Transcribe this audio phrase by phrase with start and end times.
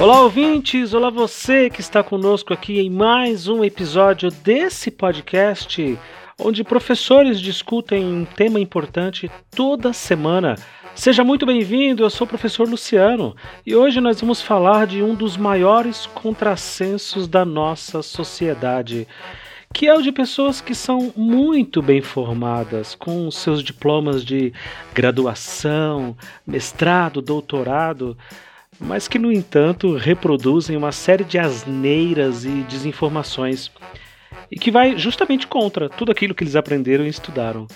[0.00, 0.92] Olá, ouvintes!
[0.92, 5.96] Olá, você que está conosco aqui em mais um episódio desse podcast,
[6.38, 10.56] onde professores discutem um tema importante toda semana.
[10.96, 15.14] Seja muito bem-vindo, eu sou o professor Luciano e hoje nós vamos falar de um
[15.14, 19.06] dos maiores contrassensos da nossa sociedade,
[19.72, 24.52] que é o de pessoas que são muito bem formadas, com seus diplomas de
[24.92, 28.18] graduação, mestrado, doutorado
[28.80, 33.70] mas que, no entanto, reproduzem uma série de asneiras e desinformações
[34.50, 37.66] e que vai justamente contra tudo aquilo que eles aprenderam e estudaram.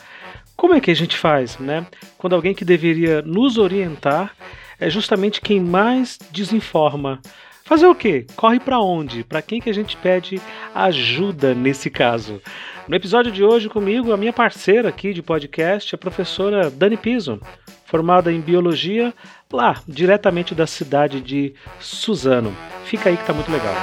[0.56, 1.86] Como é que a gente faz, né?
[2.16, 4.34] Quando alguém que deveria nos orientar
[4.78, 7.20] é justamente quem mais desinforma.
[7.64, 8.26] Fazer o quê?
[8.34, 9.22] Corre para onde?
[9.22, 10.40] Para quem que a gente pede
[10.74, 12.40] ajuda nesse caso?
[12.88, 17.38] No episódio de hoje comigo, a minha parceira aqui de podcast, a professora Dani Piso,
[17.88, 19.14] formada em biologia
[19.50, 22.54] lá, diretamente da cidade de Suzano.
[22.84, 23.74] Fica aí que tá muito legal.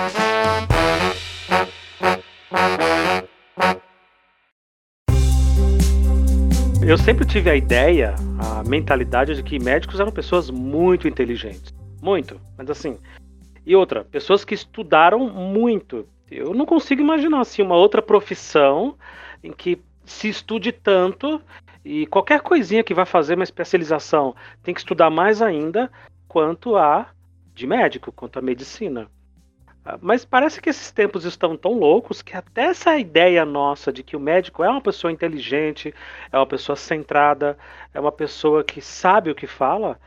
[6.88, 11.74] Eu sempre tive a ideia, a mentalidade de que médicos eram pessoas muito inteligentes.
[12.00, 13.00] Muito, mas assim.
[13.66, 16.08] E outra, pessoas que estudaram muito.
[16.30, 18.96] Eu não consigo imaginar assim uma outra profissão
[19.44, 21.42] em que se estude tanto
[21.86, 25.92] e qualquer coisinha que vai fazer uma especialização tem que estudar mais ainda
[26.28, 27.08] quanto a
[27.54, 29.08] de médico, quanto a medicina.
[29.86, 34.02] Ah, mas parece que esses tempos estão tão loucos que até essa ideia nossa de
[34.02, 35.94] que o médico é uma pessoa inteligente,
[36.32, 37.56] é uma pessoa centrada,
[37.94, 40.00] é uma pessoa que sabe o que fala,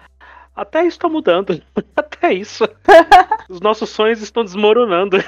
[0.57, 1.63] até isso está mudando.
[1.95, 2.65] até isso.
[3.49, 5.19] Os nossos sonhos estão desmoronando.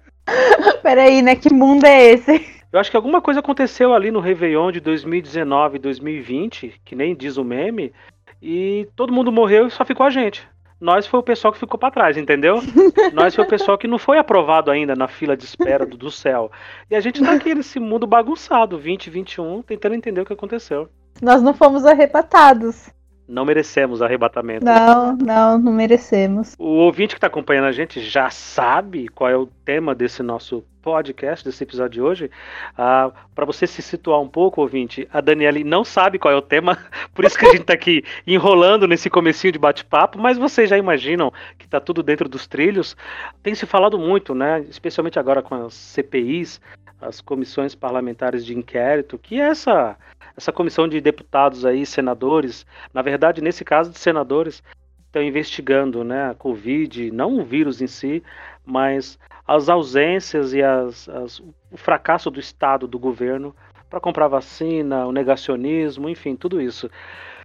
[0.82, 1.34] Peraí, né?
[1.34, 2.59] Que mundo é esse?
[2.72, 7.36] Eu acho que alguma coisa aconteceu ali no Réveillon de 2019 2020, que nem diz
[7.36, 7.92] o meme,
[8.40, 10.46] e todo mundo morreu e só ficou a gente.
[10.80, 12.56] Nós foi o pessoal que ficou para trás, entendeu?
[13.12, 16.10] Nós foi o pessoal que não foi aprovado ainda na fila de espera do, do
[16.10, 16.50] céu.
[16.90, 20.88] E a gente tá aqui nesse mundo bagunçado, 2021, tentando entender o que aconteceu.
[21.20, 22.88] Nós não fomos arrebatados.
[23.28, 24.64] Não merecemos arrebatamento.
[24.64, 26.54] Não, não, não merecemos.
[26.58, 30.64] O ouvinte que está acompanhando a gente já sabe qual é o tema desse nosso
[30.82, 32.30] podcast, desse episódio de hoje.
[32.76, 36.42] Ah, Para você se situar um pouco, ouvinte, a Daniele não sabe qual é o
[36.42, 36.78] tema,
[37.14, 40.76] por isso que a gente está aqui enrolando nesse comecinho de bate-papo, mas vocês já
[40.78, 42.96] imaginam que está tudo dentro dos trilhos.
[43.42, 46.60] Tem se falado muito, né, especialmente agora com as CPIs,
[47.00, 49.96] as comissões parlamentares de inquérito, que é essa
[50.36, 52.64] essa comissão de deputados aí, senadores,
[52.94, 54.62] na verdade, nesse caso de senadores,
[55.06, 58.22] estão investigando né, a Covid, não o vírus em si,
[58.64, 61.40] mas as ausências e as, as,
[61.70, 63.54] o fracasso do Estado, do governo,
[63.88, 66.90] para comprar vacina, o negacionismo, enfim, tudo isso.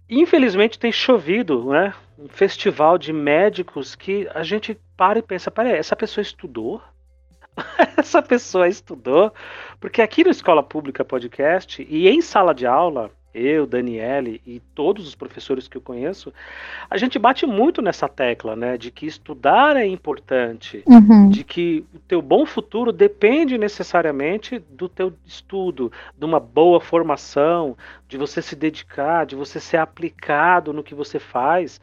[0.08, 1.92] Infelizmente tem chovido, né?
[2.18, 6.80] Um festival de médicos que a gente para e pensa, peraí, essa pessoa estudou?
[7.96, 9.32] essa pessoa estudou,
[9.80, 15.06] porque aqui no Escola Pública Podcast e em sala de aula, eu, Daniele e todos
[15.06, 16.32] os professores que eu conheço,
[16.88, 21.28] a gente bate muito nessa tecla, né, de que estudar é importante, uhum.
[21.28, 27.76] de que o teu bom futuro depende necessariamente do teu estudo, de uma boa formação,
[28.08, 31.80] de você se dedicar, de você ser aplicado no que você faz.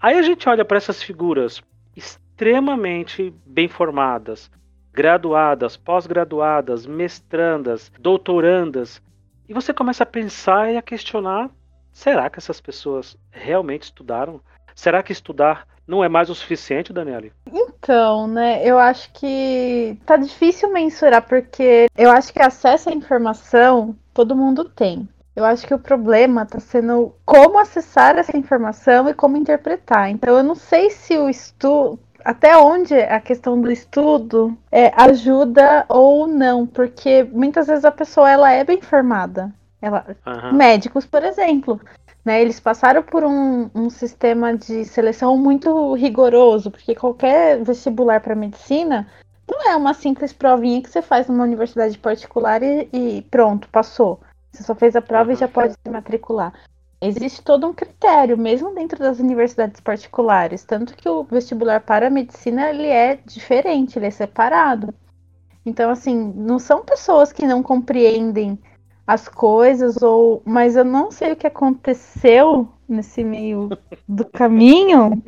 [0.00, 1.62] Aí a gente olha para essas figuras
[1.96, 4.50] extremamente bem formadas,
[4.92, 9.02] graduadas, pós-graduadas, mestrandas, doutorandas,
[9.48, 11.50] e você começa a pensar e a questionar:
[11.92, 14.40] será que essas pessoas realmente estudaram?
[14.74, 17.32] Será que estudar não é mais o suficiente, Daniele?
[17.46, 23.94] Então, né, eu acho que tá difícil mensurar, porque eu acho que acesso à informação
[24.12, 25.08] todo mundo tem.
[25.36, 30.08] Eu acho que o problema está sendo como acessar essa informação e como interpretar.
[30.08, 35.84] Então, eu não sei se o estudo, até onde a questão do estudo é, ajuda
[35.88, 39.52] ou não, porque muitas vezes a pessoa ela é bem formada.
[39.80, 40.54] Ela, uhum.
[40.54, 41.78] Médicos, por exemplo,
[42.24, 48.34] né, eles passaram por um, um, sistema de seleção muito rigoroso, porque qualquer vestibular para
[48.34, 49.06] medicina
[49.46, 54.18] não é uma simples provinha que você faz numa universidade particular e, e pronto, passou.
[54.50, 55.36] Você só fez a prova uhum.
[55.36, 56.54] e já pode se matricular
[57.00, 62.10] existe todo um critério, mesmo dentro das universidades particulares, tanto que o vestibular para a
[62.10, 64.94] medicina ele é diferente, ele é separado.
[65.66, 68.58] Então, assim, não são pessoas que não compreendem
[69.06, 73.70] as coisas, ou mas eu não sei o que aconteceu nesse meio
[74.08, 75.22] do caminho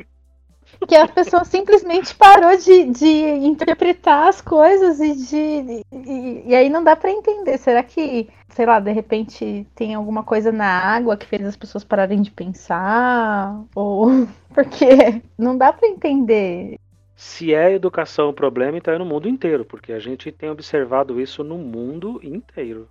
[0.87, 3.07] que a pessoa simplesmente parou de, de
[3.45, 5.83] interpretar as coisas e de.
[5.91, 7.57] E, e aí não dá para entender.
[7.57, 11.83] Será que, sei lá, de repente tem alguma coisa na água que fez as pessoas
[11.83, 13.61] pararem de pensar?
[13.75, 14.27] Ou.
[14.53, 16.79] Porque não dá para entender.
[17.15, 21.19] Se é educação o problema, então é no mundo inteiro, porque a gente tem observado
[21.19, 22.87] isso no mundo inteiro.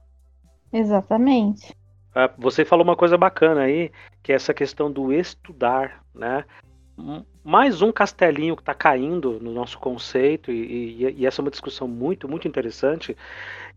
[0.72, 1.72] Exatamente.
[2.12, 3.90] Ah, você falou uma coisa bacana aí,
[4.24, 6.44] que é essa questão do estudar, né?
[7.46, 11.50] Mais um castelinho que está caindo no nosso conceito, e, e, e essa é uma
[11.50, 13.16] discussão muito, muito interessante,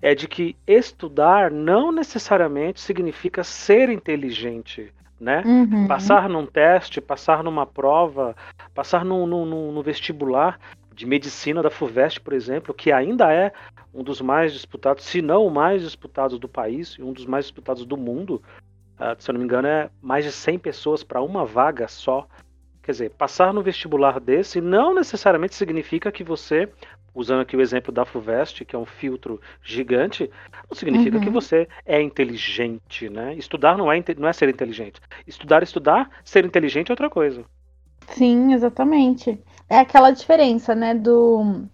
[0.01, 5.44] é de que estudar não necessariamente significa ser inteligente né?
[5.45, 5.88] Uhum.
[5.88, 8.36] Passar num teste, passar numa prova,
[8.74, 10.60] passar no, no, no, vestibular
[10.95, 13.51] de medicina da FUVEST, por exemplo, que ainda é
[13.94, 17.45] um dos mais disputados, se não o mais disputado do país e um dos mais
[17.45, 18.42] disputados do mundo.
[19.00, 22.27] Uh, se eu não me engano, é mais de 100 pessoas para uma vaga só.
[22.89, 26.68] Quer dizer, passar no vestibular desse não necessariamente significa que você
[27.13, 30.27] usando aqui o exemplo da FUVEST, que é um filtro gigante,
[30.68, 31.24] não significa uhum.
[31.24, 33.36] que você é inteligente, né?
[33.36, 35.00] Estudar não é, não é ser inteligente.
[35.27, 37.45] Estudar, estudar, ser inteligente é outra coisa.
[38.07, 39.39] Sim, exatamente.
[39.69, 41.68] É aquela diferença, né, do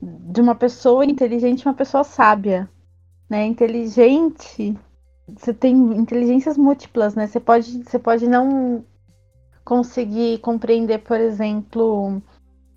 [0.00, 2.70] de uma pessoa inteligente e uma pessoa sábia,
[3.28, 3.44] né?
[3.44, 4.78] Inteligente,
[5.26, 7.26] você tem inteligências múltiplas, né?
[7.26, 8.84] Você pode, você pode não
[9.64, 12.22] conseguir compreender, por exemplo,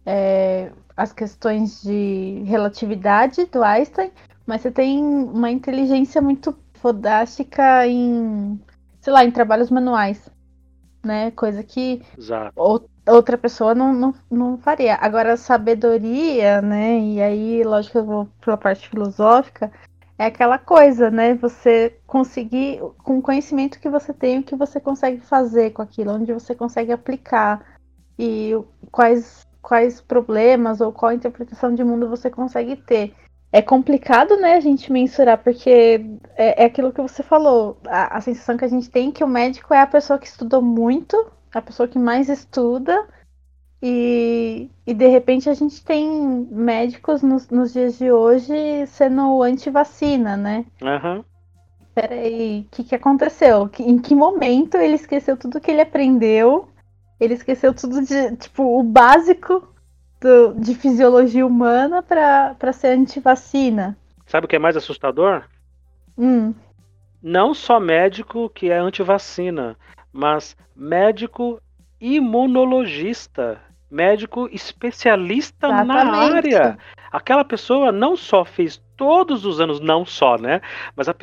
[0.05, 4.11] é, as questões de relatividade do Einstein,
[4.45, 8.59] mas você tem uma inteligência muito fodástica em,
[9.01, 10.29] sei lá, em trabalhos manuais,
[11.05, 11.31] né?
[11.31, 12.01] Coisa que
[12.55, 14.95] ou, outra pessoa não, não, não faria.
[14.95, 16.99] Agora, sabedoria, né?
[16.99, 19.71] E aí, lógico eu vou pela parte filosófica,
[20.17, 21.35] é aquela coisa, né?
[21.35, 26.13] Você conseguir, com o conhecimento que você tem, o que você consegue fazer com aquilo,
[26.13, 27.63] onde você consegue aplicar
[28.17, 28.53] e
[28.91, 33.13] quais quais problemas ou qual interpretação de mundo você consegue ter.
[33.51, 36.05] É complicado, né, a gente mensurar, porque
[36.37, 37.77] é, é aquilo que você falou.
[37.85, 40.25] A, a, sensação que a gente tem é que o médico é a pessoa que
[40.25, 43.05] estudou muito, a pessoa que mais estuda,
[43.81, 50.35] e, e de repente a gente tem médicos nos, nos dias de hoje sendo anti-vacina,
[50.35, 50.65] né?
[50.81, 51.23] Uhum.
[51.93, 53.69] Peraí, o que, que aconteceu?
[53.79, 56.67] Em que momento ele esqueceu tudo que ele aprendeu
[57.19, 59.67] ele esqueceu tudo de, tipo, o básico
[60.21, 63.97] do, de fisiologia humana para ser antivacina.
[64.25, 65.43] Sabe o que é mais assustador?
[66.17, 66.53] Hum.
[67.21, 69.75] Não só médico que é antivacina,
[70.13, 71.59] mas médico
[71.99, 76.05] imunologista, médico especialista Exatamente.
[76.05, 76.77] na área.
[77.11, 80.59] Aquela pessoa não só fez todos os anos, não só, né?
[80.95, 81.15] Mas a,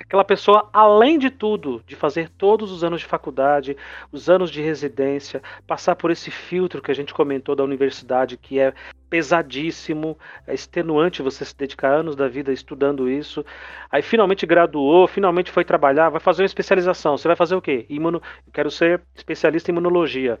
[0.00, 3.76] aquela pessoa, além de tudo, de fazer todos os anos de faculdade,
[4.10, 8.58] os anos de residência, passar por esse filtro que a gente comentou da universidade, que
[8.58, 8.72] é
[9.08, 13.44] pesadíssimo, é extenuante você se dedicar anos da vida estudando isso.
[13.90, 17.16] Aí finalmente graduou, finalmente foi trabalhar, vai fazer uma especialização.
[17.16, 17.86] Você vai fazer o quê?
[17.88, 18.22] Imuno...
[18.52, 20.38] Quero ser especialista em imunologia.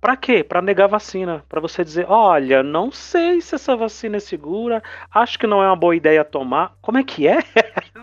[0.00, 0.42] Para quê?
[0.42, 1.44] Para negar vacina.
[1.48, 4.82] Para você dizer, olha, não sei se essa vacina é segura,
[5.12, 6.74] acho que não é uma boa ideia tomar.
[6.80, 7.38] Como é que é?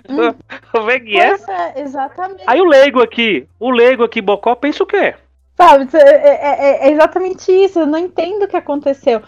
[0.07, 0.33] Hum.
[0.71, 1.33] Como é que é?
[1.33, 1.81] é?
[1.81, 2.43] Exatamente.
[2.45, 5.15] Aí o leigo aqui, o leigo aqui, Bocó, pensa o quê?
[5.55, 7.79] Sabe, é, é, é exatamente isso.
[7.79, 9.23] Eu não entendo o que aconteceu.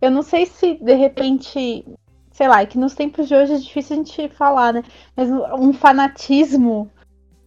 [0.00, 1.84] Eu não sei se de repente,
[2.30, 4.84] sei lá, é que nos tempos de hoje é difícil a gente falar, né?
[5.16, 6.88] Mas um fanatismo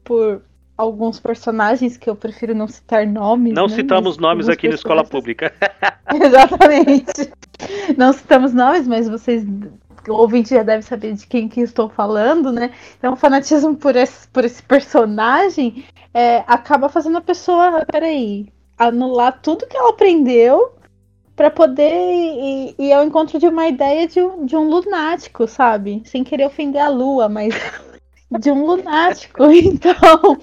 [0.04, 0.42] por
[0.78, 3.54] alguns personagens que eu prefiro não citar nomes.
[3.54, 3.76] Não né?
[3.76, 5.54] citamos mas nomes aqui na escola pública.
[6.14, 7.32] Exatamente.
[7.98, 9.46] Não citamos nomes, mas vocês,
[10.08, 12.72] o ouvinte já deve saber de quem que estou falando, né?
[12.98, 18.48] Então, o fanatismo por esse, por esse personagem é, acaba fazendo a pessoa, peraí,
[18.78, 20.74] anular tudo que ela aprendeu
[21.36, 26.02] para poder ir, ir, ao encontro de uma ideia de um, de um lunático, sabe?
[26.06, 27.54] Sem querer ofender a lua, mas
[28.40, 29.44] de um lunático.
[29.52, 30.38] Então,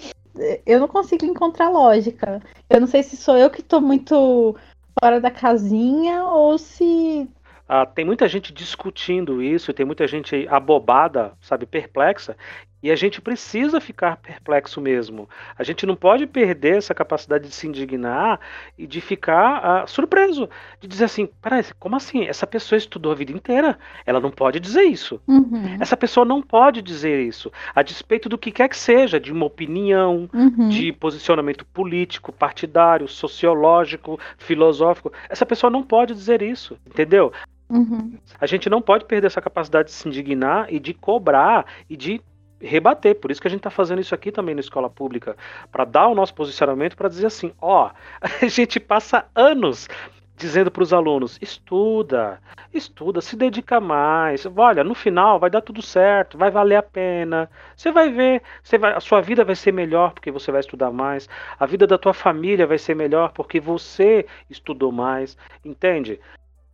[0.67, 2.41] eu não consigo encontrar lógica.
[2.69, 4.57] Eu não sei se sou eu que tô muito
[4.99, 7.29] fora da casinha ou se.
[7.69, 12.37] Ah, tem muita gente discutindo isso, tem muita gente abobada, sabe, perplexa,
[12.83, 15.29] e a gente precisa ficar perplexo mesmo.
[15.57, 18.41] A gente não pode perder essa capacidade de se indignar
[18.77, 20.49] e de ficar uh, surpreso.
[20.81, 22.27] De dizer assim: peraí, como assim?
[22.27, 23.79] Essa pessoa estudou a vida inteira.
[24.05, 25.21] Ela não pode dizer isso.
[25.29, 25.77] Uhum.
[25.81, 27.53] Essa pessoa não pode dizer isso.
[27.75, 30.69] A despeito do que quer que seja, de uma opinião, uhum.
[30.69, 35.13] de posicionamento político, partidário, sociológico, filosófico.
[35.29, 36.77] Essa pessoa não pode dizer isso.
[36.85, 37.33] Entendeu?
[37.71, 38.19] Uhum.
[38.39, 42.21] A gente não pode perder essa capacidade de se indignar e de cobrar e de
[42.63, 43.15] rebater.
[43.15, 45.37] Por isso que a gente está fazendo isso aqui também na escola pública,
[45.71, 47.91] para dar o nosso posicionamento, para dizer assim: ó,
[48.21, 49.89] a gente passa anos
[50.37, 52.41] dizendo para os alunos: estuda,
[52.73, 54.47] estuda, se dedica mais.
[54.57, 57.51] Olha, no final vai dar tudo certo, vai valer a pena.
[57.77, 60.91] Você vai ver, você vai, a sua vida vai ser melhor porque você vai estudar
[60.91, 61.29] mais.
[61.59, 65.37] A vida da tua família vai ser melhor porque você estudou mais.
[65.65, 66.21] Entende?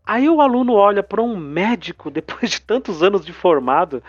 [0.07, 4.03] Aí o aluno olha para um médico depois de tantos anos de formado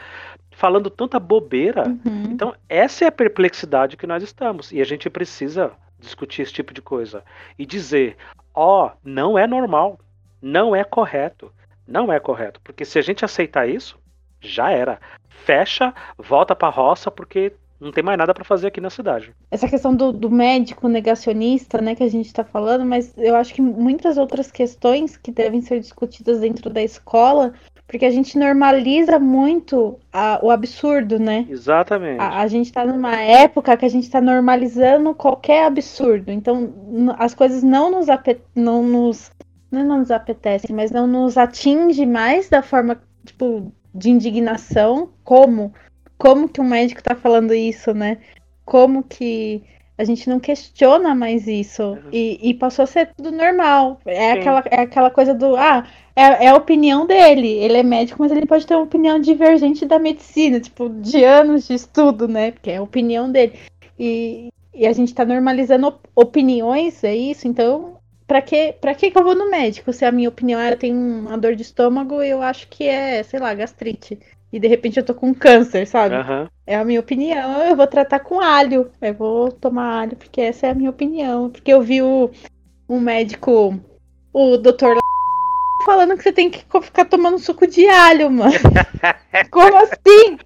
[0.59, 1.87] falando tanta bobeira.
[1.87, 2.31] Uhum.
[2.31, 4.73] Então, essa é a perplexidade que nós estamos.
[4.73, 7.23] E a gente precisa discutir esse tipo de coisa.
[7.57, 8.17] E dizer:
[8.53, 9.97] ó, oh, não é normal.
[10.41, 11.49] Não é correto.
[11.87, 12.59] Não é correto.
[12.61, 13.97] Porque se a gente aceitar isso,
[14.41, 14.99] já era.
[15.29, 19.33] Fecha, volta para a roça, porque não tem mais nada para fazer aqui na cidade.
[19.49, 23.53] Essa questão do, do, médico negacionista, né, que a gente está falando, mas eu acho
[23.53, 27.53] que muitas outras questões que devem ser discutidas dentro da escola,
[27.87, 31.47] porque a gente normaliza muito a, o absurdo, né?
[31.49, 32.19] Exatamente.
[32.21, 36.73] A, a gente está numa época que a gente está normalizando qualquer absurdo, então
[37.17, 38.07] as coisas não nos,
[38.55, 39.31] não nos
[39.71, 45.73] não, não nos apetecem, mas não nos atinge mais da forma tipo de indignação, como
[46.19, 48.17] como que um médico tá falando isso, né?
[48.65, 49.63] Como que
[49.97, 51.81] a gente não questiona mais isso.
[51.83, 52.09] Uhum.
[52.11, 53.99] E, e passou a ser tudo normal.
[54.05, 55.55] É aquela, é aquela coisa do.
[55.55, 57.47] Ah, é, é, a opinião dele.
[57.47, 61.67] Ele é médico, mas ele pode ter uma opinião divergente da medicina, tipo, de anos
[61.67, 62.51] de estudo, né?
[62.51, 63.57] Porque é a opinião dele.
[63.97, 67.47] E, e a gente tá normalizando opiniões, é isso?
[67.47, 67.97] Então,
[68.27, 69.93] pra que, pra que, eu vou no médico?
[69.93, 73.39] Se a minha opinião era tem uma dor de estômago, eu acho que é, sei
[73.39, 74.19] lá, gastrite
[74.51, 76.15] e de repente eu tô com câncer, sabe?
[76.15, 76.47] Uhum.
[76.65, 78.91] É a minha opinião, eu vou tratar com alho.
[79.01, 81.49] Eu vou tomar alho, porque essa é a minha opinião.
[81.49, 82.31] Porque eu vi o,
[82.87, 83.79] um médico,
[84.33, 84.97] o doutor
[85.85, 88.51] falando que você tem que ficar tomando suco de alho, mano.
[89.51, 90.37] Como assim?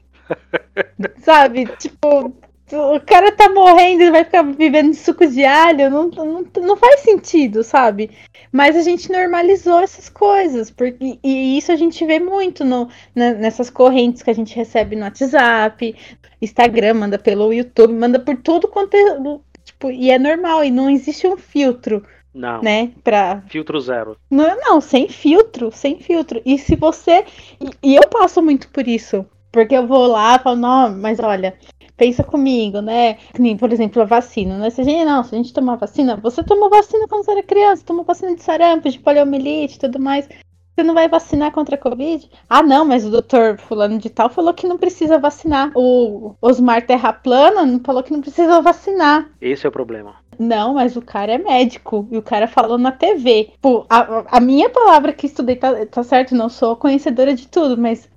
[1.19, 1.65] sabe?
[1.77, 2.33] Tipo,
[2.73, 6.77] o cara tá morrendo, ele vai ficar vivendo de suco de alho, não, não, não
[6.77, 8.11] faz sentido, sabe?
[8.51, 13.33] Mas a gente normalizou essas coisas, porque, e isso a gente vê muito no, na,
[13.33, 15.95] nessas correntes que a gente recebe no WhatsApp,
[16.41, 21.27] Instagram, manda pelo YouTube, manda por todo conteúdo, tipo, e é normal, e não existe
[21.27, 22.03] um filtro.
[22.33, 22.61] Não.
[22.63, 22.91] Né?
[23.03, 23.43] Pra...
[23.47, 24.17] Filtro zero.
[24.29, 26.41] Não, não, sem filtro, sem filtro.
[26.43, 27.25] E se você.
[27.61, 29.23] E, e eu passo muito por isso.
[29.53, 31.53] Porque eu vou lá e falo, não, mas olha,
[31.95, 33.17] pensa comigo, né?
[33.59, 34.71] Por exemplo, a vacina, né?
[34.71, 37.43] Se a gente, não, se a gente tomar vacina, você tomou vacina quando você era
[37.43, 40.27] criança, tomou vacina de sarampo, de poliomielite e tudo mais.
[40.75, 42.27] Você não vai vacinar contra a Covid?
[42.49, 45.71] Ah, não, mas o doutor fulano de tal falou que não precisa vacinar.
[45.75, 49.29] O Osmar Terra Plana falou que não precisa vacinar.
[49.39, 50.15] Esse é o problema.
[50.39, 53.51] Não, mas o cara é médico e o cara falou na TV.
[53.61, 57.77] Pô, a, a minha palavra que estudei tá, tá certo, não sou conhecedora de tudo,
[57.77, 58.09] mas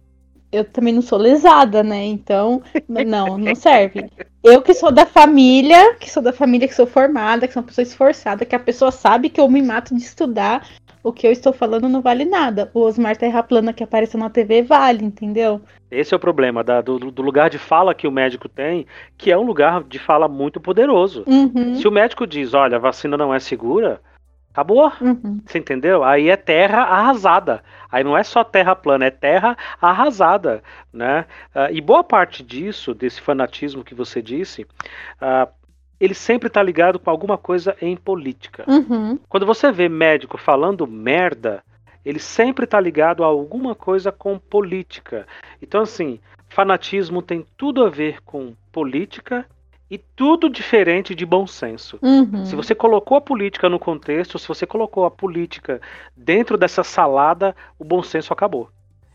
[0.50, 2.04] eu também não sou lesada, né?
[2.04, 4.10] Então, não, não serve.
[4.42, 7.66] Eu que sou da família, que sou da família, que sou formada, que sou uma
[7.66, 10.66] pessoa esforçada, que a pessoa sabe que eu me mato de estudar,
[11.02, 12.70] o que eu estou falando não vale nada.
[12.74, 15.60] O Osmar Terra Plana que apareceu na TV vale, entendeu?
[15.88, 18.86] Esse é o problema da, do, do, lugar de fala que o médico tem,
[19.16, 21.22] que é um lugar de fala muito poderoso.
[21.26, 21.76] Uhum.
[21.76, 24.00] Se o médico diz, olha, a vacina não é segura,
[24.56, 24.90] Acabou.
[25.02, 25.42] Uhum.
[25.44, 26.02] Você entendeu?
[26.02, 27.62] Aí é terra arrasada.
[27.92, 30.62] Aí não é só terra plana, é terra arrasada.
[30.90, 31.26] Né?
[31.54, 35.46] Uh, e boa parte disso, desse fanatismo que você disse, uh,
[36.00, 38.64] ele sempre está ligado com alguma coisa em política.
[38.66, 39.18] Uhum.
[39.28, 41.62] Quando você vê médico falando merda,
[42.02, 45.26] ele sempre está ligado a alguma coisa com política.
[45.60, 49.44] Então, assim, fanatismo tem tudo a ver com política
[49.90, 51.98] e tudo diferente de bom senso.
[52.02, 52.44] Uhum.
[52.44, 55.80] Se você colocou a política no contexto, se você colocou a política
[56.16, 58.68] dentro dessa salada, o bom senso acabou.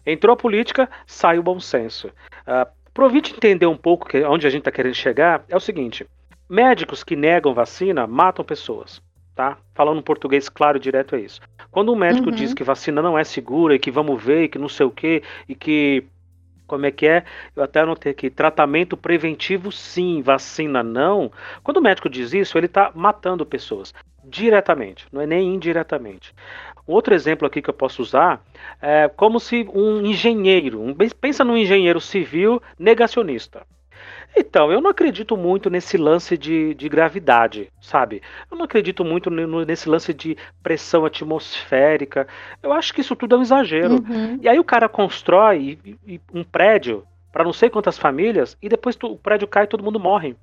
[0.06, 2.08] Entrou a política, sai o bom senso.
[2.08, 5.60] Uh, Para o entender um pouco que, onde a gente está querendo chegar, é o
[5.60, 6.08] seguinte:
[6.50, 9.01] médicos que negam vacina matam pessoas.
[9.34, 9.58] Tá?
[9.74, 11.40] Falando em português claro e direto é isso.
[11.72, 12.36] Quando um médico uhum.
[12.36, 14.92] diz que vacina não é segura e que vamos ver e que não sei o
[14.92, 16.04] que e que
[16.72, 17.25] como é que é?
[17.54, 21.30] Eu até anotei aqui, tratamento preventivo sim, vacina não.
[21.62, 26.34] Quando o médico diz isso, ele está matando pessoas diretamente, não é nem indiretamente.
[26.88, 28.42] Outro exemplo aqui que eu posso usar
[28.82, 33.68] é como se um engenheiro, um, pensa num engenheiro civil negacionista.
[34.35, 38.21] Então, eu não acredito muito nesse lance de, de gravidade, sabe?
[38.50, 42.27] Eu não acredito muito nesse lance de pressão atmosférica.
[42.61, 43.95] Eu acho que isso tudo é um exagero.
[43.95, 44.39] Uhum.
[44.41, 45.77] E aí o cara constrói
[46.33, 50.00] um prédio para não sei quantas famílias e depois o prédio cai e todo mundo
[50.00, 50.35] morre.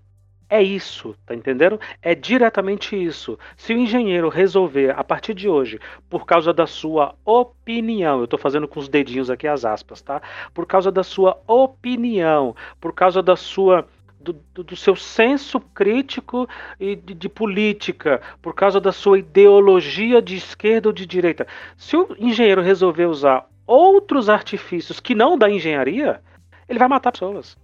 [0.50, 1.78] É isso, tá entendendo?
[2.00, 3.38] É diretamente isso.
[3.54, 5.78] Se o engenheiro resolver, a partir de hoje,
[6.08, 10.22] por causa da sua opinião, eu estou fazendo com os dedinhos aqui as aspas, tá?
[10.54, 13.86] Por causa da sua opinião, por causa da sua.
[14.20, 20.20] Do, do, do seu senso crítico e de, de política, por causa da sua ideologia
[20.20, 21.46] de esquerda ou de direita.
[21.76, 26.20] Se o engenheiro resolver usar outros artifícios que não da engenharia,
[26.68, 27.56] ele vai matar pessoas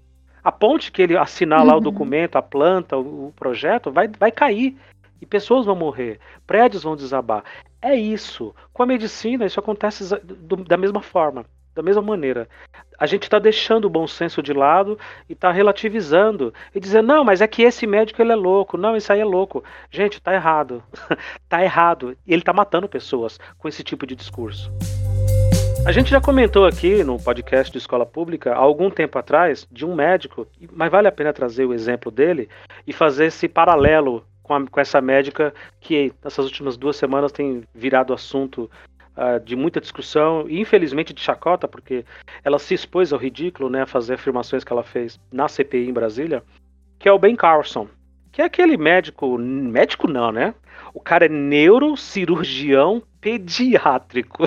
[0.45, 1.67] a ponte que ele assinar uhum.
[1.67, 1.83] lá o uhum.
[1.83, 4.77] documento, a planta, o, o projeto, vai, vai cair
[5.21, 7.43] e pessoas vão morrer, prédios vão desabar.
[7.81, 8.55] É isso.
[8.73, 10.05] Com a medicina, isso acontece
[10.69, 12.47] da mesma forma, da mesma maneira.
[12.99, 14.99] A gente está deixando o bom senso de lado
[15.29, 18.97] e está relativizando e dizendo, não, mas é que esse médico ele é louco, não,
[18.97, 19.65] isso aí é louco.
[19.91, 20.83] Gente, tá errado.
[21.49, 22.17] tá errado.
[22.27, 24.71] E ele está matando pessoas com esse tipo de discurso.
[25.87, 29.85] A gente já comentou aqui no podcast de escola pública há algum tempo atrás de
[29.85, 32.49] um médico, mas vale a pena trazer o exemplo dele
[32.87, 37.65] e fazer esse paralelo com, a, com essa médica que nessas últimas duas semanas tem
[37.75, 38.71] virado assunto
[39.15, 42.03] uh, de muita discussão e infelizmente de chacota, porque
[42.43, 45.93] ela se expôs ao ridículo, né, a fazer afirmações que ela fez na CPI em
[45.93, 46.43] Brasília,
[46.99, 47.89] que é o Ben Carlson,
[48.33, 50.55] que é aquele médico, médico não, né?
[50.95, 54.47] O cara é neurocirurgião pediátrico.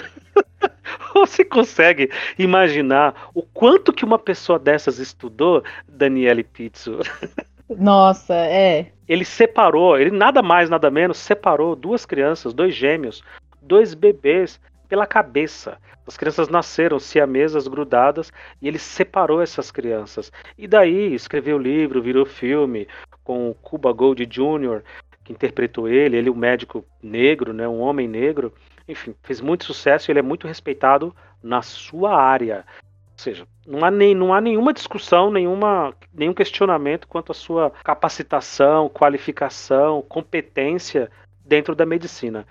[1.15, 7.00] Você consegue imaginar o quanto que uma pessoa dessas estudou, Daniele Pizzo?
[7.67, 8.91] Nossa, é.
[9.10, 13.24] Ele separou, ele nada mais, nada menos, separou duas crianças, dois gêmeos,
[13.62, 15.79] dois bebês pela cabeça.
[16.05, 18.31] As crianças nasceram siamesas grudadas
[18.62, 20.31] e ele separou essas crianças.
[20.57, 22.88] E daí escreveu o livro, virou filme
[23.24, 24.84] com o Cuba Gold Jr.,
[25.27, 28.53] que interpretou ele, ele um médico negro, né, um homem negro
[28.88, 32.65] enfim, fez muito sucesso e ele é muito respeitado na sua área.
[33.12, 37.72] Ou seja, não há, nem, não há nenhuma discussão, nenhuma, nenhum questionamento quanto à sua
[37.84, 41.12] capacitação, qualificação, competência
[41.43, 42.46] dentro da medicina.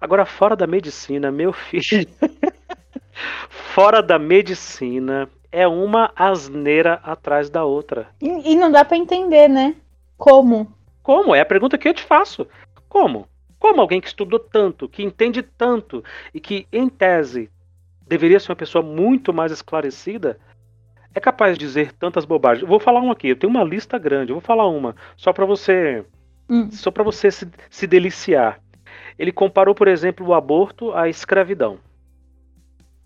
[0.00, 2.06] Agora, fora da medicina, meu filho.
[3.48, 8.08] fora da medicina é uma asneira atrás da outra.
[8.20, 9.76] E, e não dá para entender, né?
[10.18, 10.72] Como?
[11.02, 11.34] Como?
[11.34, 12.46] É a pergunta que eu te faço.
[12.88, 13.28] Como?
[13.58, 16.02] Como alguém que estudou tanto, que entende tanto
[16.34, 17.50] e que, em tese,
[18.06, 20.38] deveria ser uma pessoa muito mais esclarecida,
[21.14, 22.62] é capaz de dizer tantas bobagens.
[22.62, 25.32] Eu vou falar uma aqui, eu tenho uma lista grande, eu vou falar uma, só
[25.32, 26.04] para você,
[26.48, 26.70] hum.
[26.70, 28.60] só para você se, se deliciar.
[29.18, 31.78] Ele comparou, por exemplo, o aborto à escravidão.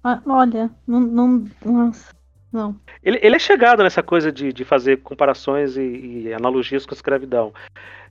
[0.02, 2.14] Ah, olha, não, não, nossa,
[2.56, 2.74] não.
[3.02, 6.96] Ele, ele, é chegado nessa coisa de, de fazer comparações e, e analogias com a
[6.96, 7.52] escravidão.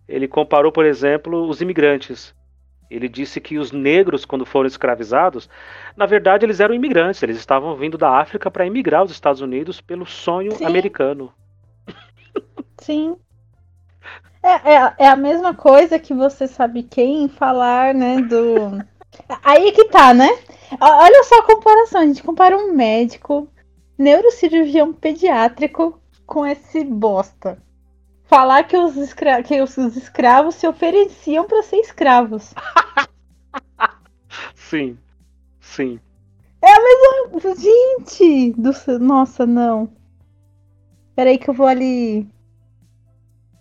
[0.07, 2.33] Ele comparou, por exemplo, os imigrantes.
[2.89, 5.49] Ele disse que os negros, quando foram escravizados,
[5.97, 9.81] na verdade eles eram imigrantes, eles estavam vindo da África para emigrar aos Estados Unidos
[9.81, 10.65] pelo sonho Sim.
[10.65, 11.33] americano.
[12.79, 13.17] Sim.
[14.45, 18.77] É, é, é, a mesma coisa que você sabe quem falar, né, do...
[19.43, 20.29] Aí que tá, né?
[20.79, 23.49] Olha só a comparação, a gente compara um médico
[23.97, 27.63] neurocirurgião pediátrico com esse bosta
[28.25, 32.53] falar que os, escra que os escravos se ofereciam para ser escravos.
[34.53, 34.97] sim,
[35.59, 35.99] sim.
[36.61, 37.55] É a mesma.
[37.55, 38.53] Gente!
[38.53, 38.73] Do...
[38.99, 39.89] Nossa, não.
[41.15, 42.27] Peraí que eu vou ali.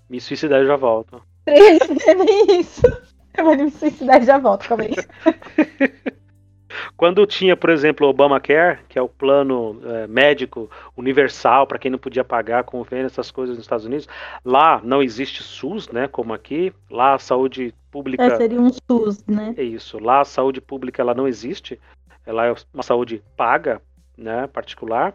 [0.09, 1.23] Me suicidar e já volto.
[1.47, 2.83] É bem isso.
[3.37, 4.94] Eu vou me suicidar e já volto, calma aí.
[6.97, 11.90] Quando tinha, por exemplo, o Obamacare, que é o plano é, médico universal para quem
[11.90, 14.09] não podia pagar convênio, essas coisas nos Estados Unidos,
[14.44, 16.73] lá não existe SUS, né, como aqui.
[16.90, 18.25] Lá a saúde pública.
[18.25, 19.55] É, seria um SUS, né?
[19.57, 19.99] É isso.
[19.99, 21.81] Lá a saúde pública ela não existe.
[22.27, 23.81] Ela é uma saúde paga,
[24.16, 25.14] né, particular.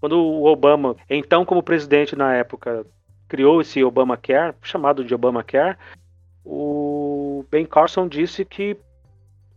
[0.00, 2.86] Quando o Obama, então como presidente na época,
[3.28, 5.76] criou esse Obamacare, chamado de Obamacare,
[6.44, 8.76] o Ben Carson disse que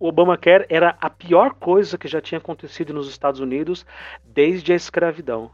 [0.03, 3.85] o Obamacare era a pior coisa que já tinha acontecido nos Estados Unidos
[4.21, 5.49] desde a escravidão.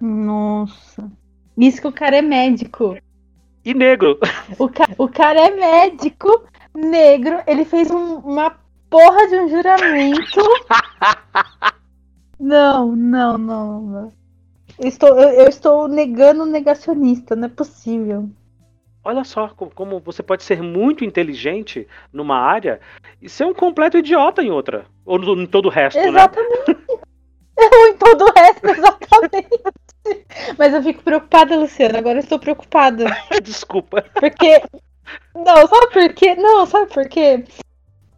[0.00, 1.12] Nossa.
[1.58, 2.96] Isso que o cara é médico.
[3.62, 4.18] E negro.
[4.58, 6.42] O, ca o cara é médico,
[6.74, 7.42] negro.
[7.46, 10.40] Ele fez um, uma porra de um juramento.
[12.40, 14.12] não, não, não.
[14.78, 17.36] Eu estou, eu, eu estou negando o negacionista.
[17.36, 18.30] Não é possível.
[19.06, 22.80] Olha só como você pode ser muito inteligente numa área
[23.22, 24.84] e ser um completo idiota em outra.
[25.04, 26.08] Ou no, em todo o resto, né?
[26.08, 26.72] exatamente.
[26.72, 26.98] né?
[27.72, 29.62] Ou em todo o resto, exatamente.
[30.58, 32.00] Mas eu fico preocupada, Luciana.
[32.00, 33.04] Agora eu estou preocupada.
[33.40, 34.04] Desculpa.
[34.18, 34.60] Porque.
[35.36, 36.34] Não, sabe por quê?
[36.34, 37.44] Não, sabe por quê?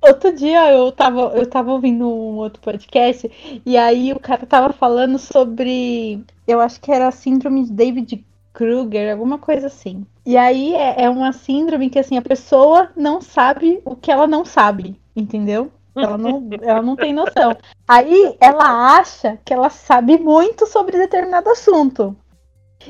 [0.01, 3.31] Outro dia eu tava, eu tava ouvindo um outro podcast
[3.67, 6.25] e aí o cara tava falando sobre.
[6.47, 8.25] Eu acho que era a síndrome de David
[8.59, 10.05] Kruger, alguma coisa assim.
[10.27, 14.27] E aí é, é, uma síndrome que assim a pessoa não sabe o que ela
[14.27, 15.71] não sabe, entendeu?
[15.95, 17.57] Ela não, ela não tem noção.
[17.87, 22.17] Aí ela acha que ela sabe muito sobre determinado assunto.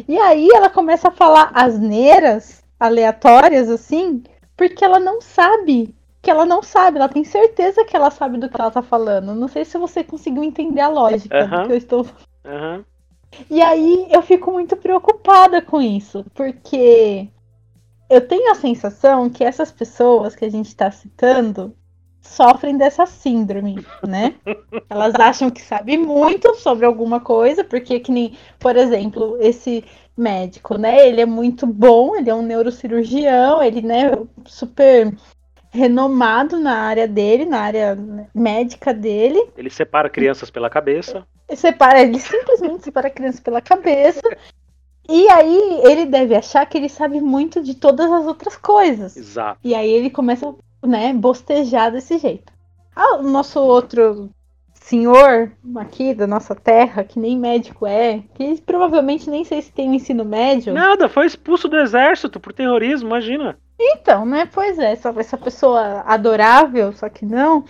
[0.09, 4.23] E aí ela começa a falar asneiras aleatórias assim,
[4.57, 8.49] porque ela não sabe que ela não sabe, ela tem certeza que ela sabe do
[8.49, 9.35] que ela tá falando.
[9.35, 12.07] Não sei se você conseguiu entender a lógica do que eu estou.
[12.45, 12.85] Uhum.
[13.51, 17.29] E aí eu fico muito preocupada com isso, porque
[18.09, 21.75] eu tenho a sensação que essas pessoas que a gente está citando,
[22.21, 24.35] sofrem dessa síndrome, né?
[24.89, 29.85] Elas acham que sabem muito sobre alguma coisa, porque que nem, por exemplo, esse
[30.17, 31.09] médico, né?
[31.09, 34.11] Ele é muito bom, ele é um neurocirurgião, ele, né,
[34.45, 35.15] super
[35.71, 37.97] renomado na área dele, na área
[38.35, 39.51] médica dele.
[39.57, 41.27] Ele separa crianças pela cabeça.
[41.55, 44.23] Separa, ele simplesmente separa crianças pela cabeça.
[45.09, 49.17] E aí ele deve achar que ele sabe muito de todas as outras coisas.
[49.17, 49.59] Exato.
[49.65, 52.53] E aí ele começa, né, bostejar desse jeito.
[52.95, 54.29] Ah, o nosso outro
[54.75, 59.89] senhor aqui da nossa terra, que nem médico é, que provavelmente nem sei se tem
[59.89, 60.73] um ensino médio.
[60.73, 63.59] Nada, foi expulso do exército por terrorismo, imagina.
[63.79, 64.49] Então, né?
[64.53, 67.65] Pois é, essa, essa pessoa adorável, só que não.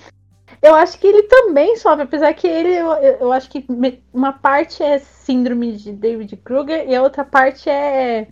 [0.61, 3.65] Eu acho que ele também sofre, apesar que ele, eu, eu acho que
[4.13, 8.27] uma parte é síndrome de David Kruger e a outra parte é,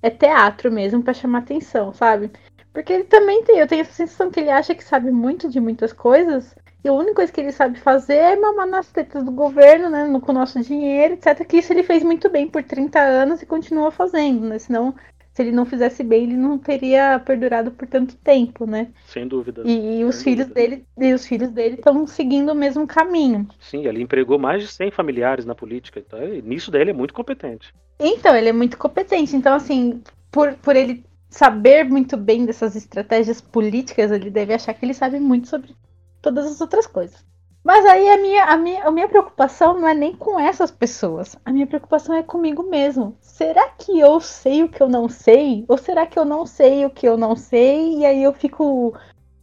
[0.00, 2.30] é teatro mesmo, para chamar atenção, sabe?
[2.72, 5.60] Porque ele também tem, eu tenho essa sensação que ele acha que sabe muito de
[5.60, 9.30] muitas coisas, e a única coisa que ele sabe fazer é mamar nas tetas do
[9.30, 10.04] governo, né?
[10.04, 11.46] No, com o nosso dinheiro, etc.
[11.46, 14.58] Que isso ele fez muito bem por 30 anos e continua fazendo, né?
[14.58, 14.92] Senão
[15.32, 18.88] se ele não fizesse bem, ele não teria perdurado por tanto tempo, né?
[19.06, 19.62] Sem dúvida.
[19.64, 20.68] E, e os Sem filhos dúvida.
[20.68, 23.48] dele, e os filhos dele estão seguindo o mesmo caminho.
[23.58, 26.00] Sim, ele empregou mais de 100 familiares na política.
[26.00, 27.74] Então, nisso daí ele é muito competente.
[27.98, 29.34] Então, ele é muito competente.
[29.34, 34.84] Então, assim, por, por ele saber muito bem dessas estratégias políticas, ele deve achar que
[34.84, 35.74] ele sabe muito sobre
[36.20, 37.24] todas as outras coisas.
[37.64, 41.36] Mas aí a minha, a, minha, a minha preocupação não é nem com essas pessoas.
[41.44, 43.16] A minha preocupação é comigo mesmo.
[43.20, 45.64] Será que eu sei o que eu não sei?
[45.68, 47.98] Ou será que eu não sei o que eu não sei?
[47.98, 48.94] E aí eu fico,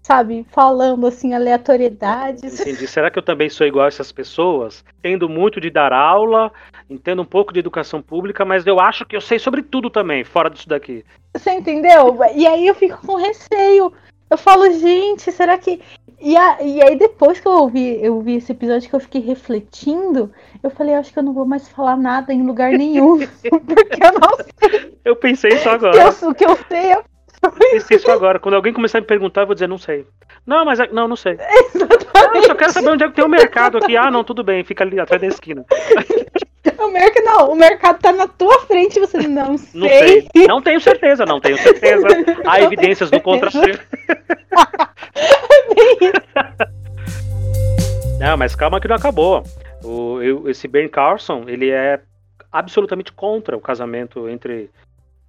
[0.02, 2.60] sabe, falando assim, aleatoriedades.
[2.60, 2.88] Entendi.
[2.88, 4.84] Será que eu também sou igual a essas pessoas?
[5.02, 6.52] Tendo muito de dar aula,
[6.90, 10.26] entendo um pouco de educação pública, mas eu acho que eu sei sobre tudo também,
[10.26, 11.06] fora disso daqui.
[11.34, 12.18] Você entendeu?
[12.36, 13.94] E aí eu fico com receio.
[14.30, 15.82] Eu falo, gente, será que.
[16.22, 19.22] E, a, e aí, depois que eu ouvi, eu ouvi esse episódio que eu fiquei
[19.22, 23.20] refletindo, eu falei, acho que eu não vou mais falar nada em lugar nenhum.
[23.42, 24.98] porque eu não sei.
[25.06, 25.98] Eu pensei isso agora.
[25.98, 27.04] eu, o que eu sei é
[27.42, 28.38] Eu pensei isso agora.
[28.38, 30.06] Quando alguém começar a me perguntar, eu vou dizer, não sei.
[30.46, 31.38] Não, mas não, não sei.
[31.74, 32.36] Exatamente.
[32.36, 33.96] eu só quero saber onde é que tem o mercado aqui.
[33.96, 35.66] Ah, não, tudo bem, fica ali atrás da esquina.
[36.80, 39.80] O mercado, não, o mercado tá na tua frente e você não sei.
[39.82, 40.28] Não sei.
[40.48, 42.08] Não tenho certeza, não tenho certeza.
[42.46, 43.50] Há evidências do contra
[48.20, 49.44] Não, mas calma que não acabou.
[49.84, 52.02] O, eu- esse Ben Carson, ele é
[52.52, 54.70] absolutamente contra o casamento entre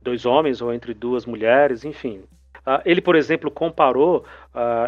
[0.03, 2.23] dois homens ou entre duas mulheres, enfim.
[2.65, 4.25] Ah, ele, por exemplo, comparou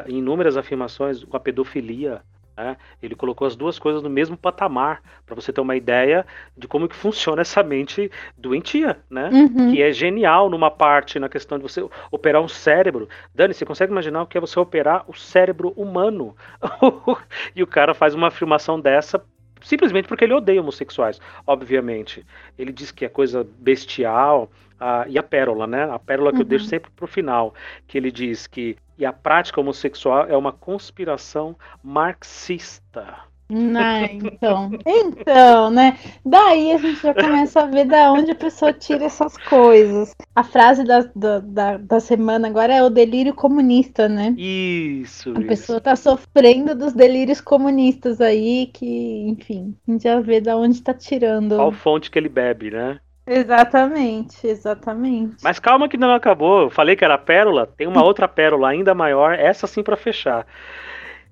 [0.06, 2.20] em inúmeras afirmações com a pedofilia.
[2.56, 2.76] Né?
[3.02, 6.88] Ele colocou as duas coisas no mesmo patamar, para você ter uma ideia de como
[6.88, 9.30] que funciona essa mente doentia, né?
[9.32, 9.72] Uhum.
[9.72, 13.08] que é genial numa parte na questão de você operar um cérebro.
[13.34, 16.36] Dani, você consegue imaginar o que é você operar o cérebro humano?
[17.54, 19.22] e o cara faz uma afirmação dessa
[19.62, 22.24] simplesmente porque ele odeia homossexuais, obviamente.
[22.58, 24.50] Ele diz que é coisa bestial.
[24.84, 25.84] ah, e a pérola, né?
[25.84, 26.48] A pérola que eu Uhum.
[26.48, 27.54] deixo sempre pro final,
[27.86, 33.31] que ele diz que e a prática homossexual é uma conspiração marxista.
[33.50, 34.70] Ah, então.
[34.86, 35.98] Então, né?
[36.24, 40.14] Daí a gente já começa a ver da onde a pessoa tira essas coisas.
[40.34, 44.34] A frase da, da, da, semana agora é o delírio comunista, né?
[44.38, 45.30] Isso.
[45.30, 45.48] A isso.
[45.48, 50.82] pessoa tá sofrendo dos delírios comunistas aí, que, enfim, a gente já vê da onde
[50.82, 51.56] tá tirando.
[51.56, 53.00] Qual fonte que ele bebe, né?
[53.26, 55.36] Exatamente, exatamente.
[55.42, 56.62] Mas calma que não acabou.
[56.62, 60.46] Eu falei que era pérola, tem uma outra pérola ainda maior, essa sim para fechar.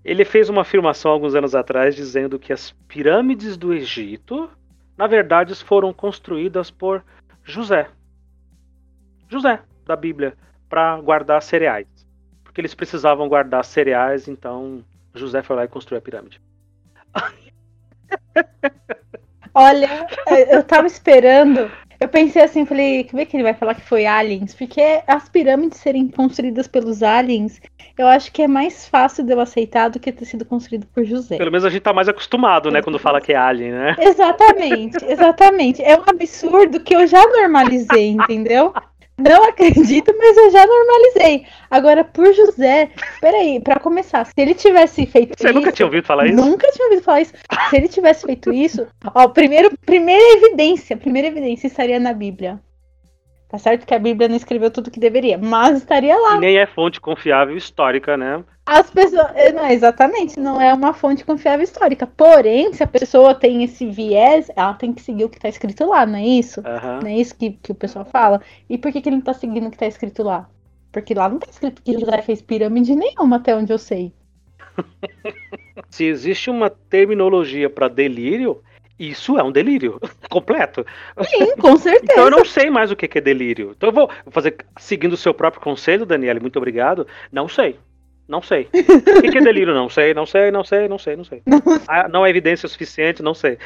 [0.05, 4.51] Ele fez uma afirmação alguns anos atrás dizendo que as pirâmides do Egito,
[4.97, 7.05] na verdade, foram construídas por
[7.45, 7.89] José.
[9.29, 10.35] José da Bíblia
[10.69, 11.87] para guardar cereais.
[12.43, 14.85] Porque eles precisavam guardar cereais, então
[15.15, 16.41] José foi lá e construiu a pirâmide.
[19.55, 20.07] Olha,
[20.49, 21.71] eu tava esperando.
[21.99, 24.55] Eu pensei assim, falei, como é que ele vai falar que foi aliens?
[24.55, 27.61] Porque as pirâmides serem construídas pelos aliens,
[28.01, 31.05] eu acho que é mais fácil de eu aceitar do que ter sido construído por
[31.05, 31.37] José.
[31.37, 33.97] Pelo menos a gente tá mais acostumado, né, quando fala que é alien, né?
[34.01, 35.83] Exatamente, exatamente.
[35.83, 38.73] É um absurdo que eu já normalizei, entendeu?
[39.19, 41.45] Não acredito, mas eu já normalizei.
[41.71, 45.55] Agora, por José, peraí, pra começar, se ele tivesse feito Você isso.
[45.55, 46.37] nunca tinha ouvido falar isso?
[46.37, 47.35] Nunca tinha ouvido falar isso.
[47.69, 52.59] Se ele tivesse feito isso, ó, primeiro, primeira evidência, primeira evidência estaria na Bíblia.
[53.51, 56.37] Tá certo que a Bíblia não escreveu tudo que deveria, mas estaria lá.
[56.37, 58.45] E nem é fonte confiável histórica, né?
[58.65, 59.33] As pessoas.
[59.35, 62.07] eh, Não, exatamente, não é uma fonte confiável histórica.
[62.07, 65.85] Porém, se a pessoa tem esse viés, ela tem que seguir o que tá escrito
[65.87, 66.63] lá, não é isso?
[66.65, 67.01] Aham.
[67.03, 68.41] Não é isso que, que o pessoal fala?
[68.69, 70.49] E por que, que ele não tá seguindo o que tá escrito lá?
[70.93, 74.13] Porque lá não tá escrito que José fez pirâmide nenhuma, até onde eu sei.
[75.91, 78.63] Se existe uma terminologia para delírio,
[79.01, 79.99] isso é um delírio
[80.31, 80.85] completo.
[81.27, 82.01] Sim, com certeza.
[82.13, 83.73] Então eu não sei mais o que é delírio.
[83.77, 87.07] Então eu vou fazer, seguindo o seu próprio conselho, Daniele, muito obrigado.
[87.33, 87.79] Não sei.
[88.29, 88.69] Não sei.
[88.73, 89.75] O que é delírio?
[89.75, 91.43] Não sei, não sei, não sei, não sei, não sei.
[91.89, 93.59] Ah, não é evidência suficiente, não sei.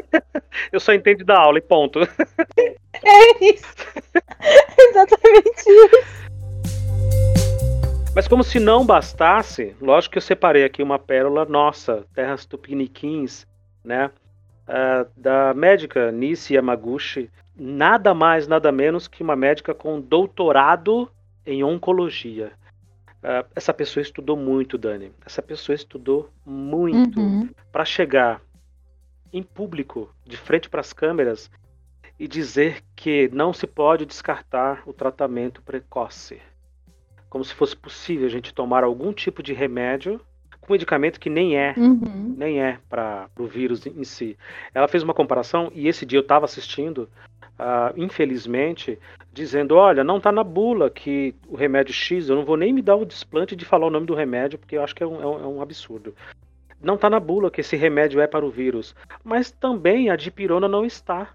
[0.70, 2.00] Eu só entendo da aula e ponto.
[2.00, 3.74] É isso.
[4.78, 6.24] Exatamente isso.
[8.14, 13.44] Mas como se não bastasse, lógico que eu separei aqui uma pérola nossa, Terras Tupiniquins,
[13.84, 14.08] né?
[14.66, 21.10] Uh, da médica Nisi Yamaguchi, nada mais, nada menos que uma médica com doutorado
[21.44, 22.52] em oncologia.
[23.22, 25.12] Uh, essa pessoa estudou muito, Dani.
[25.24, 27.50] Essa pessoa estudou muito Uhum.
[27.70, 28.40] para chegar
[29.32, 31.50] em público, de frente para as câmeras,
[32.18, 36.40] e dizer que não se pode descartar o tratamento precoce.
[37.28, 40.20] Como se fosse possível a gente tomar algum tipo de remédio
[40.64, 42.34] com medicamento que nem é Uhum.
[42.36, 44.36] nem é para o vírus em si.
[44.74, 47.08] Ela fez uma comparação e esse dia eu estava assistindo,
[47.58, 48.98] ah, infelizmente,
[49.32, 52.82] dizendo: olha, não está na bula que o remédio X, eu não vou nem me
[52.82, 55.20] dar o desplante de falar o nome do remédio, porque eu acho que é um,
[55.22, 56.14] é um- é um absurdo.
[56.82, 60.68] Não está na bula que esse remédio é para o vírus, mas também a dipirona
[60.68, 61.30] não está.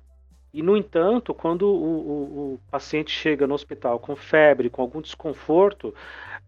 [0.54, 5.00] E, no entanto, quando o, o- o paciente chega no hospital com febre, com algum
[5.02, 5.94] desconforto,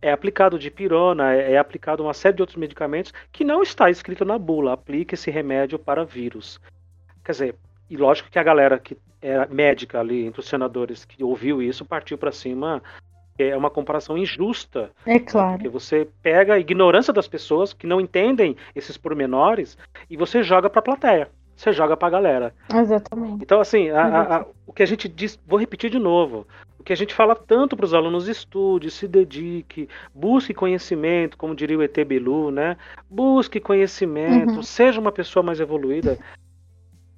[0.01, 4.25] é aplicado dipirona, é, é aplicado uma série de outros medicamentos que não está escrito
[4.25, 4.73] na bula.
[4.73, 6.59] Aplique esse remédio para vírus.
[7.23, 7.55] Quer dizer,
[7.89, 11.85] e lógico que a galera que era médica ali, entre os senadores, que ouviu isso,
[11.85, 12.81] partiu para cima.
[13.37, 15.53] É uma comparação injusta É claro.
[15.53, 19.77] porque você pega a ignorância das pessoas que não entendem esses pormenores
[20.09, 21.29] e você joga para a plateia.
[21.55, 22.53] Você joga para a galera.
[22.73, 23.43] Exatamente.
[23.43, 26.45] Então, assim, a- a- a- o que a gente diz, vou repetir de novo,
[26.81, 31.55] o que a gente fala tanto para os alunos, estude, se dedique, busque conhecimento, como
[31.55, 32.75] diria o ET Bilu, né?
[33.07, 34.63] Busque conhecimento, Uhum.
[34.63, 36.17] seja uma pessoa mais evoluída.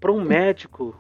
[0.02, 0.94] Para um médico,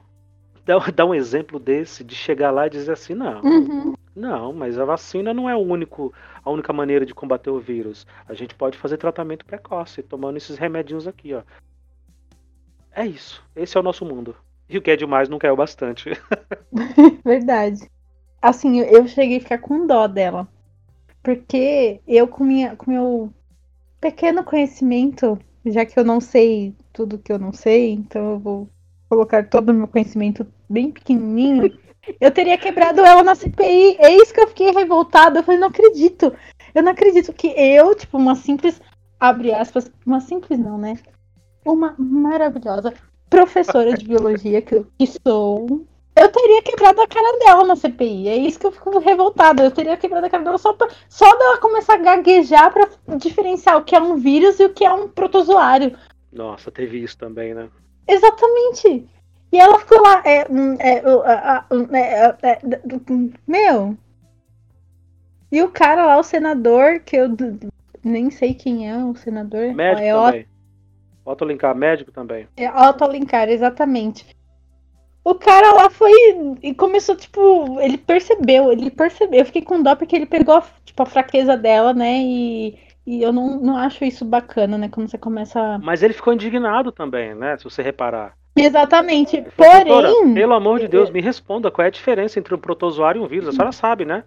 [0.65, 3.93] dá, dá um exemplo desse, de chegar lá e dizer assim, não, Uhum.
[4.15, 8.08] não, mas a vacina não é o único, a única maneira de combater o vírus.
[8.26, 11.41] A gente pode fazer tratamento precoce, tomando esses remedinhos aqui, ó.
[12.95, 13.43] É isso.
[13.58, 14.34] Esse é o nosso mundo.
[14.69, 16.12] E o que é demais não caiu bastante.
[17.26, 17.91] Verdade.
[18.44, 20.46] Assim, eu- cheguei a ficar com dó dela.
[21.24, 23.34] Porque eu, com, minha, com meu
[24.02, 28.70] pequeno conhecimento, já que eu não sei tudo que eu não sei, então eu vou
[29.10, 31.72] colocar todo o meu conhecimento bem pequenininho,
[32.20, 33.96] eu teria quebrado ela na CPI.
[33.98, 35.40] É isso que eu fiquei revoltada.
[35.40, 36.34] Eu falei, não acredito.
[36.76, 38.82] Eu não acredito que eu, tipo, uma simples,
[39.18, 41.00] abre aspas, uma simples não, né?
[41.66, 42.94] Uma maravilhosa
[43.30, 48.28] professora de biologia que, que sou, eu teria quebrado a cara dela na CPI.
[48.30, 49.63] É isso que eu fico revoltada.
[49.63, 53.78] Eu teria quebrado a cara dela só, pra, só dela começar a gaguejar pra diferenciar
[53.78, 55.97] o que é um vírus e o que é um protozoário.
[56.32, 57.69] Nossa, teve isso também, né?
[58.08, 59.08] Exatamente.
[59.52, 60.21] E ela ficou lá.
[60.26, 61.02] É, hum, é,
[61.71, 63.97] hum, é, é, é, d- meu.
[65.52, 67.28] E o cara lá, o senador, que eu
[68.04, 69.73] nem sei quem é o senador.
[69.73, 70.47] Médico é, também.
[71.26, 72.47] Otto Linkar, médico também.
[72.58, 74.26] é Otto Alencar, exatamente.
[75.24, 76.12] O cara lá foi
[76.62, 79.40] e começou, tipo, ele percebeu, ele percebeu.
[79.40, 82.18] Eu fiquei com dó porque ele pegou, tipo, a fraqueza dela, né?
[82.22, 84.90] E, e eu não, não acho isso bacana, né?
[84.90, 85.80] Quando você começa.
[85.82, 87.56] Mas ele ficou indignado também, né?
[87.58, 88.34] Se você reparar.
[88.56, 89.38] Exatamente.
[89.38, 90.34] Ele falou, "Doutora, Porém.
[90.34, 93.28] pelo amor de Deus, me responda qual é a diferença entre um protozoário e um
[93.28, 93.48] vírus.
[93.48, 94.24] A senhora sabe, né?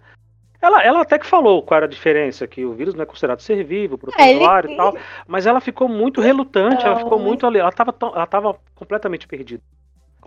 [0.59, 3.39] Ela, ela até que falou qual era a diferença, que o vírus não é considerado
[3.41, 7.27] ser vivo, É, ele- protozoário e tal, mas ela ficou muito relutante, ela ficou mas-
[7.27, 9.61] muito ali, ela tava, tão- ela tava completamente perdida.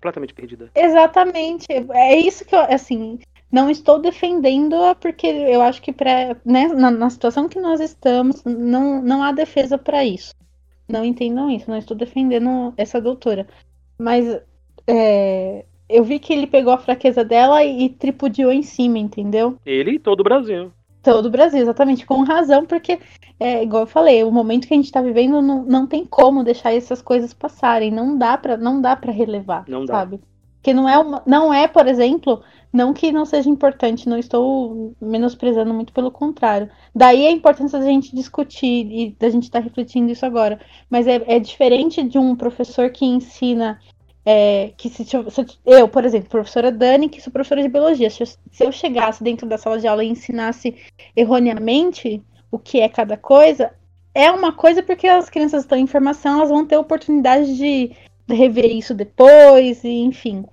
[0.00, 0.70] Completamente perdida.
[0.74, 1.66] Exatamente.
[1.92, 3.18] É isso que eu, assim,
[3.52, 8.42] não estou defendendo-a porque eu acho que pra, né, na, na situação que nós estamos,
[8.44, 10.34] não, não há defesa para isso.
[10.88, 13.46] Não entendam isso, não estou defendendo essa doutora.
[13.98, 14.40] Mas
[14.86, 19.58] é, eu vi que ele pegou a fraqueza dela e, tripudiou em cima, entendeu?
[19.66, 20.72] Ele e todo o Brasil.
[21.02, 22.98] Todo o Brasil, exatamente, com razão, porque,
[23.38, 26.44] é, igual eu falei, o momento que a gente tá vivendo não, não tem como
[26.44, 27.90] deixar essas coisas passarem.
[27.90, 29.94] Não dá pra, não dá pra relevar, Não dá.
[29.94, 30.20] sabe?
[30.62, 34.94] Que não é, uma, não é, por exemplo, não que não seja importante, não estou
[35.00, 36.70] menosprezando, muito pelo contrário.
[36.94, 40.60] Daí a importância da gente discutir e da gente estar refletindo isso agora.
[40.90, 43.80] Mas é, é diferente de um professor que ensina.
[44.24, 45.16] É, que se, se
[45.64, 49.22] eu- por exemplo, professora Dani, que sou professora de biologia, se eu, se eu chegasse
[49.24, 50.76] dentro da sala de aula e ensinasse
[51.16, 53.72] erroneamente o que é cada coisa,
[54.14, 57.92] é uma coisa porque as crianças estão em formação, elas vão ter oportunidade de
[58.28, 60.44] rever isso depois, e enfim.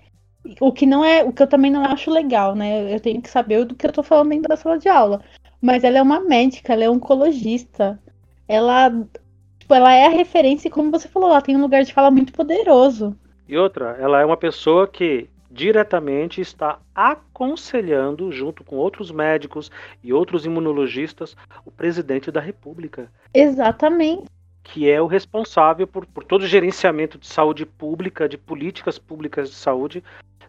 [0.61, 2.93] O que não é, o que eu também não acho legal, né?
[2.93, 5.21] Eu tenho que saber do que eu tô falando dentro da sala de aula.
[5.61, 7.99] Mas ela é uma médica, ela é oncologista.
[8.47, 8.89] Ela
[9.59, 12.09] Tipo, ela é a referência e como você falou, ela tem um lugar de fala
[12.11, 13.17] muito poderoso.
[13.47, 19.71] E outra, ela é uma pessoa que diretamente está aconselhando, junto com outros médicos
[20.03, 23.09] e outros imunologistas, o presidente da República.
[23.33, 24.25] Exatamente.
[24.63, 29.49] Que é o responsável por, por todo o gerenciamento de saúde pública, de políticas públicas
[29.49, 30.03] de saúde,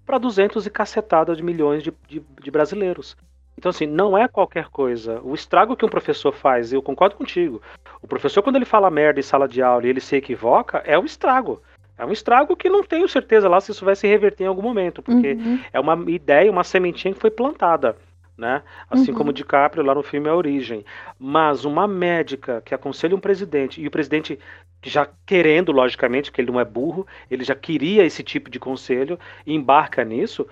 [0.04, 3.16] para 200 e cacetada de milhões de, de, de brasileiros.
[3.56, 5.20] Então, assim, não é qualquer coisa.
[5.22, 7.60] O estrago que um professor faz, eu concordo contigo.
[8.00, 10.98] O professor, quando ele fala merda em sala de aula e ele se equivoca, é
[10.98, 11.60] um estrago.
[11.98, 14.62] É um estrago que não tenho certeza lá se isso vai se reverter em algum
[14.62, 15.60] momento, porque uhum.
[15.72, 17.96] é uma ideia, uma sementinha que foi plantada.
[18.36, 18.62] Né?
[18.88, 19.18] Assim uhum.
[19.18, 20.84] como o DiCaprio lá no filme A Origem.
[21.18, 24.38] Mas uma médica que aconselha um presidente, e o presidente
[24.80, 29.18] já querendo, logicamente, porque ele não é burro, ele já queria esse tipo de conselho,
[29.44, 30.46] e embarca nisso,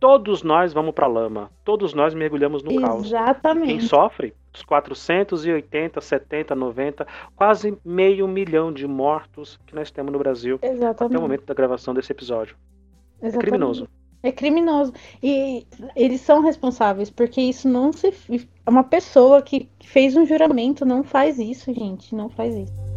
[0.00, 2.90] todos nós vamos para a lama, todos nós mergulhamos no Exatamente.
[2.90, 3.06] caos.
[3.06, 3.66] Exatamente.
[3.66, 7.06] Quem sofre, os 480, 70, 90,
[7.36, 11.12] quase meio milhão de mortos que nós temos no Brasil Exatamente.
[11.12, 12.56] até o momento da gravação desse episódio.
[13.20, 13.36] É Exatamente.
[13.36, 13.88] É criminoso.
[14.22, 14.92] É criminoso.
[15.22, 18.12] E eles são responsáveis, porque isso não se.
[18.66, 22.14] Uma pessoa que fez um juramento não faz isso, gente.
[22.14, 22.88] Não faz isso.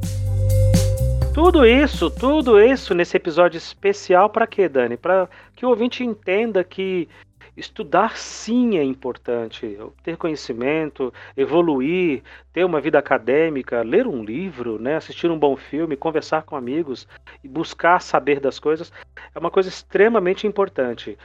[1.34, 4.98] Tudo isso, tudo isso nesse episódio especial para quê, Dani?
[4.98, 7.08] Para que o ouvinte entenda que
[7.56, 14.96] estudar sim é importante, ter conhecimento, evoluir, ter uma vida acadêmica, ler um livro, né,
[14.96, 17.08] assistir um bom filme, conversar com amigos
[17.44, 18.92] e buscar saber das coisas
[19.34, 21.18] é uma coisa extremamente importante.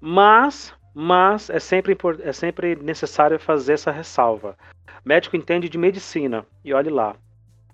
[0.00, 4.56] Mas, mas é sempre, é sempre necessário fazer essa ressalva.
[5.04, 7.16] Médico entende de medicina e olhe lá.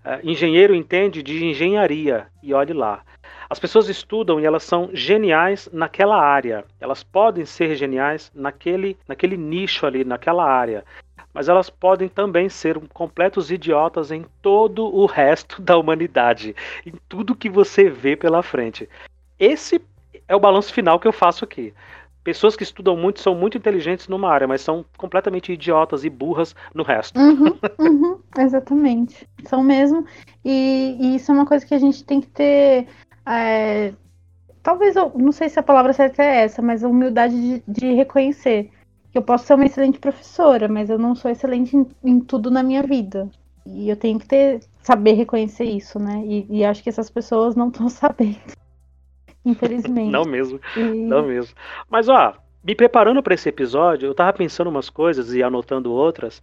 [0.04, 3.02] Uh, engenheiro entende de engenharia, e olhe lá.
[3.48, 6.64] As pessoas estudam e elas são geniais naquela área.
[6.80, 10.84] Elas podem ser geniais naquele, naquele nicho ali, naquela área.
[11.32, 17.36] Mas elas podem também ser completos idiotas em todo o resto da humanidade, em tudo
[17.36, 18.88] que você vê pela frente.
[19.38, 19.80] Esse
[20.26, 21.72] é o balanço final que eu faço aqui
[22.22, 26.54] pessoas que estudam muito são muito inteligentes numa área, mas são completamente idiotas e burras
[26.74, 27.18] no resto.
[27.18, 29.26] Uhum, uhum, exatamente.
[29.46, 30.04] São mesmo.
[30.44, 32.86] E, e, isso é uma coisa que a gente tem que ter.
[33.26, 33.92] É,
[34.62, 37.92] talvez, eu não sei se a palavra certa é essa, mas a humildade de, de
[37.94, 38.70] reconhecer.
[39.12, 42.50] Que eu posso ser uma excelente professora, mas eu não sou excelente em, em tudo
[42.50, 43.28] na minha vida.
[43.66, 46.22] E eu tenho que ter, saber reconhecer isso, né?
[46.24, 48.38] E, e acho que essas pessoas não estão sabendo
[49.44, 50.10] infelizmente.
[50.10, 50.80] não mesmo, e...
[50.80, 51.54] não mesmo.
[51.88, 56.42] Mas ó, me preparando para esse episódio, eu tava pensando umas coisas e anotando outras.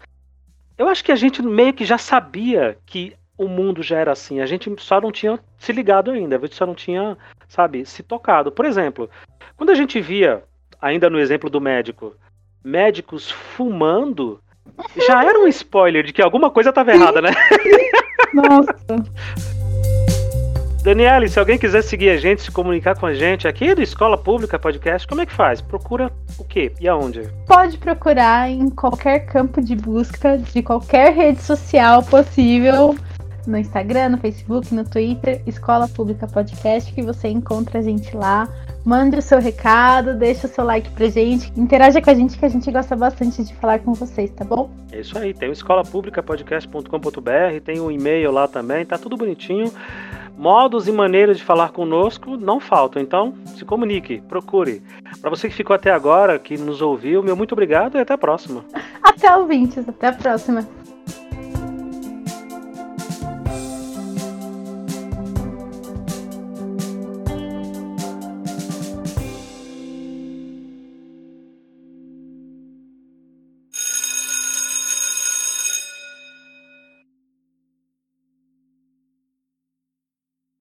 [0.78, 4.40] Eu acho que a gente meio que já sabia que o mundo já era assim.
[4.40, 8.04] A gente só não tinha se ligado ainda, a gente só não tinha, sabe, se
[8.04, 8.52] tocado.
[8.52, 9.10] Por exemplo,
[9.56, 10.44] quando a gente via,
[10.82, 12.16] ainda no exemplo do médico,
[12.64, 14.42] médicos fumando,
[15.08, 17.32] já era um spoiler de que alguma coisa estava errada, né?
[18.34, 18.76] Nossa.
[20.84, 24.18] Daniele, se alguém quiser seguir a gente, se comunicar com a gente aqui do Escola
[24.18, 25.60] Pública Podcast, como é que faz?
[25.60, 27.30] Procura o quê e aonde?
[27.46, 32.96] Pode procurar em qualquer campo de busca de qualquer rede social possível.
[33.48, 38.48] No Instagram, no Facebook, no Twitter, Escola Pública Podcast, que você encontra a gente lá.
[38.86, 42.46] Mande o seu recado, deixa o seu like pra gente, interaja com a gente que
[42.46, 44.70] a gente gosta bastante de falar com vocês, tá bom?
[44.92, 49.72] É isso aí, tem o escolapublicapodcast.com.br, tem o um e-mail lá também, tá tudo bonitinho.
[50.38, 54.84] Modos e maneiras de falar conosco não faltam, então se comunique, procure.
[55.20, 58.18] Para você que ficou até agora, que nos ouviu, meu muito obrigado e até a
[58.18, 58.64] próxima.
[59.02, 60.68] Até ouvintes, até a próxima.